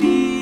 [0.00, 0.39] You.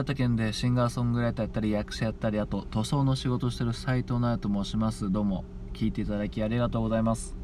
[0.00, 5.12] 潟県でシンガーソングライターやったり役者やったりあと塗装の仕事してる斉藤直と申します。
[5.12, 5.44] どうも
[5.74, 7.36] 聞いていただきありがとうございます。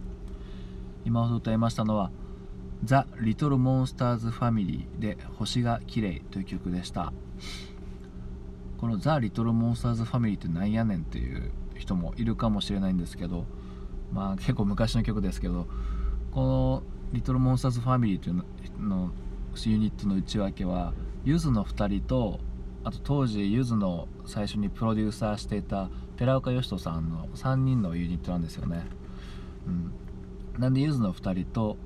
[1.05, 2.11] 今ほど歌いましたのは
[2.83, 7.13] 「ザ・リトル・モンスターズ・ファミリー」で「星が綺麗という曲でした。
[8.79, 13.45] この「ザ・リトル・モンスターズ・ファミリー」ってなんやねんっていう人もいるかもしれないんですけど
[14.13, 15.67] まあ結構昔の曲ですけど
[16.31, 16.83] この
[17.13, 18.45] 「リトル・モンスターズ・ファミリー」というの
[18.79, 19.11] の
[19.67, 20.95] ユニットの内訳は
[21.27, 22.39] ゆずの2人と
[22.87, 28.87] あと当時ゆずの最初にプロデューサーしていた寺岡義人さんの3人のユニットなんですよね、
[29.67, 29.93] うん、
[30.61, 31.77] なんでゆずの2人と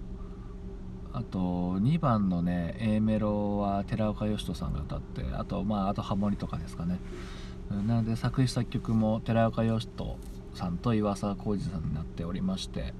[1.15, 1.39] あと
[1.79, 7.01] 2番のね A メロは寺岡義人さんが歌ってあとまああとハモリとかですかね。
[7.71, 7.87] うん。
[7.89, 10.19] なので作詞作曲も寺岡義人
[10.55, 12.95] さんと岩沢浩二さんになっておりまして、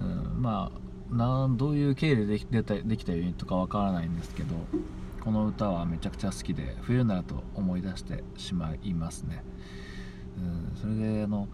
[0.00, 0.72] うん、ま
[1.12, 4.54] あなんどういう経緯でできたできたユニットかわからないんですけど
[5.28, 9.44] この歌はめちゃくちゃ好きで冬になると思い出してしまいますね、
[10.38, 11.48] うん、それであの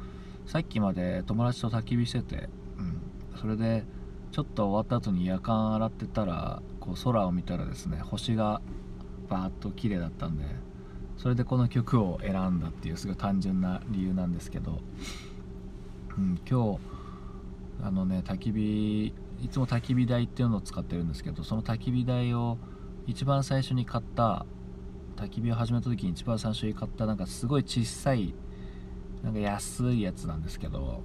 [0.46, 2.48] さっきまで友達と焚き火してて、
[2.78, 3.00] うん、
[3.36, 3.84] それで
[4.30, 8.62] ちょっと終わった後に夜間洗ってたらこう空を見たらですね星が
[9.28, 10.44] バーッと綺麗だったんで
[11.18, 14.78] それでこの曲を選んだっていうすごい単純な理由なんですけど、
[16.16, 16.78] うん、今日
[17.82, 19.12] あのね焚き火
[19.42, 22.56] いつも焚き火台っていうのを使ってるんですけどその焚き火台を
[23.06, 24.46] 一番最初に買った
[25.16, 28.34] 焚き火を始めた時に一番最初に買ったなんかすごい小さい
[29.22, 31.02] なんか安いやつなんですけど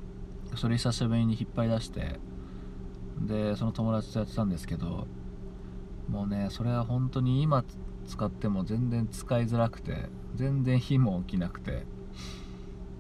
[0.56, 2.20] それ久しぶりに引っ張り出して
[3.22, 5.08] でその友達とやってたんですけど
[6.10, 7.64] もうねそれは本当に今
[8.08, 11.86] 使っても全然使いづらくて全然火も起きなくて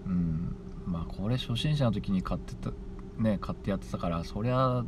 [0.05, 0.55] うん
[0.85, 2.71] まあこれ初心者の時に買ってた
[3.17, 4.83] ね買ってやってたからそりゃ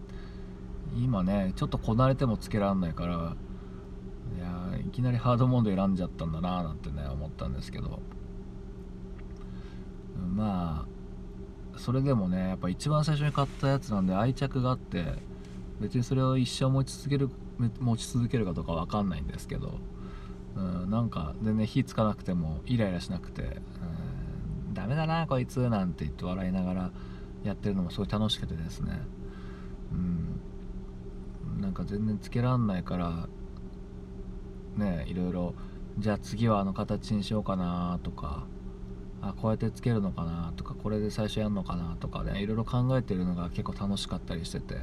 [0.98, 3.36] 今ねちょっとこなれてもつけらんないから
[4.92, 8.00] いきなりハードモード選んじゃったんだななんてね思ったんですけど。
[10.36, 15.06] まあそれでもねやっぱ一番最初に買ったやつなんで愛着があって
[15.80, 17.30] 別にそれを一生持ち続ける
[17.80, 19.80] 持ち続けるかどうかわかんないんですけど、
[20.56, 23.62] うん、なんか全然火つかなくてもイライラしなくて、
[24.68, 26.92] うん、ダメだなこいつなんて言って笑いながら
[27.44, 29.00] やってるのもすごい楽しくてですね。
[29.92, 30.42] うん。
[31.62, 33.28] なんか全然つけらんないから
[34.78, 35.54] ねいろいろ
[35.98, 38.46] じゃあ次はあの形にしようかなとか
[39.22, 44.76] あこうやってつけるのかなとかこれで最初やるのかなとかねいろいろ考えてるのが結構楽しかったりしてて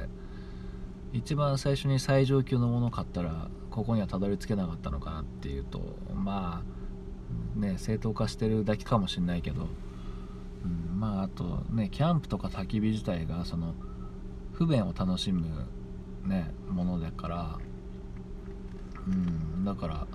[1.11, 5.81] 一番最初に最上級のものを買ったらここにはたどり着けなかったのかなっていうと
[6.13, 6.63] ま
[7.57, 9.67] あね正当化してるだけかもしんないけど、
[10.63, 13.73] うん、まああとねキャンプとか焚き火自体がその
[14.53, 15.67] 不便を楽しむ
[16.25, 17.57] ねものだから
[19.09, 20.07] うんだから、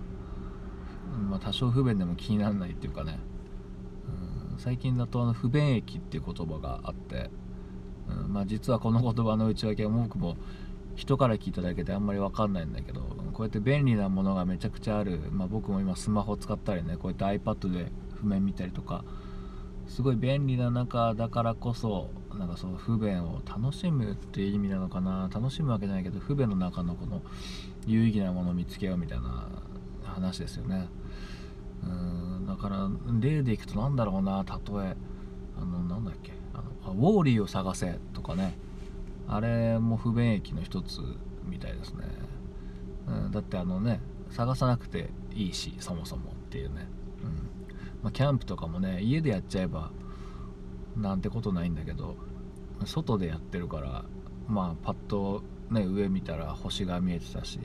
[1.29, 3.19] まあ、多少不便でも気にならないっていうかね、
[4.53, 7.31] うん、最近だとあの不便益っていう言葉があって、
[8.09, 10.37] うんまあ、実はこの言葉の内訳は僕も
[10.97, 13.01] 人から聞いただけであんまり分かんないんだけど
[13.33, 19.05] こうやって便利なものがめちゃくちゃある、まあ、僕も今スマホ使ったりねこうやって iPad で譜面見たりとか
[19.89, 25.29] すごい便利な中だからこそなんかその不便を楽しむっていう意味なのかな。
[25.33, 27.23] 楽しむわけじゃないけど不便の中のこの
[27.87, 29.49] 有意義なものを見つけようみたいな
[30.05, 30.89] 話ですよね。
[31.83, 32.47] うん。
[32.47, 32.89] だから
[33.21, 34.97] 例でいくとなんだろうな例え。
[35.57, 36.33] あのなんだっけ。
[36.53, 38.57] あのウォーリーを探せとかね。
[39.27, 41.01] あれも不便益の一つ
[41.45, 42.05] みたいですね、
[43.09, 46.87] うん、だってあのね探さなくていいしそもそもっていうね、
[47.23, 47.31] うん。
[48.03, 49.91] まあ、キャンプとかもね家でやっちゃえば
[50.97, 52.17] なんてことないんだけど
[52.85, 54.05] 外でやってるから
[54.49, 57.59] まあパッとね上見たら星が見えてたし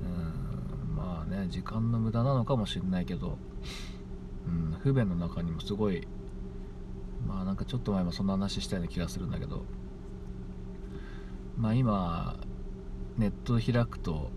[0.00, 0.04] う
[0.92, 3.38] んまあね時間の無駄なのかもしれないけど、
[4.46, 6.06] うん、不便の中にもすごい
[7.26, 9.64] まあなんかちょっと前もそんな話したような気がするんだけど
[11.56, 12.36] まあ今
[13.16, 14.30] ネット開くと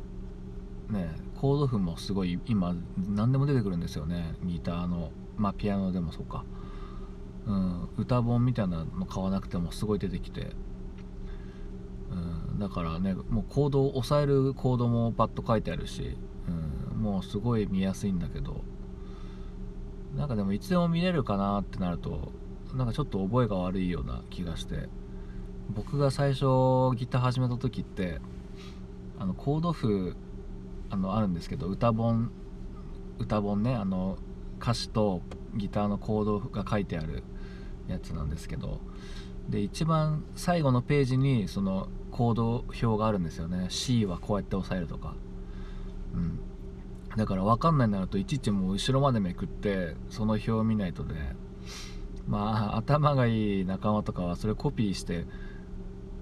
[0.89, 4.33] ねコード譜もすごい今何でも出てくるんですよね。
[4.43, 6.43] ギターのまあピアノでもそうか、
[7.47, 10.51] うん、歌本みたいなの買わなくてもすごい出てきて、
[12.11, 16.17] うん、だからねもうコードを押さえるコードもパッと書いてあるし、
[16.93, 18.61] うん、もうすごい見やすいんだけど。
[20.15, 22.31] なんかでもいつでも見れるかなってなると
[22.73, 24.89] なんかちょっと覚えが悪いような気がして。
[25.69, 28.19] 僕が最初ギター始めた時って
[29.19, 30.15] あのコード譜
[30.89, 32.31] あのあるんですけど歌本
[33.19, 34.17] 歌本ねあの
[34.61, 35.21] 歌詞と
[35.55, 37.23] ギターのコードが書いてある
[37.87, 38.79] やつなんですけど
[39.49, 43.67] で一番最後のページにそのコード表があるんですよね。
[43.69, 45.13] C はこうやって押さえるとか。
[46.13, 46.39] うん。
[47.17, 51.35] だから分かんないになるといちいちもう後ろまでめくってその表を見ないとね
[52.27, 55.25] まあ頭がいい仲間とかはそれコピーして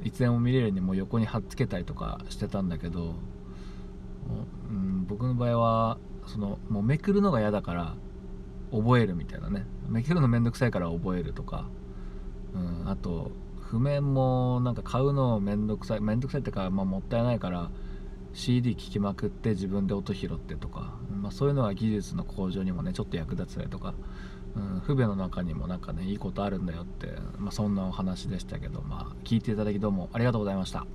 [0.05, 3.15] いつでも見れるようにもう横に貼っつけたりとかしてたんだけど、
[4.69, 7.95] うん、僕の場合はそのもうめくるのが嫌だから
[8.72, 9.65] 覚えるみたいなね。
[9.88, 11.67] めくるのめんどくさいから覚えるとか、
[12.53, 16.01] うん、あと譜面もなんか買うのめんどくさい。
[16.01, 17.69] めんどくさいってか、まあ、もったいないから
[18.34, 23.93] CD 聴きまくって自分で音拾ってとか、まあ、そういうのは技術の向上にもねちょっと役立つたりとか、
[24.55, 27.07] うん、不便の中にもなんかねいいことあるんだよって、
[27.38, 30.86] まあ、そんなお話でしたけど、まあ、聞いていただきどうもありがとうございました。